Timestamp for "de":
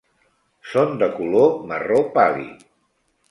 1.03-1.09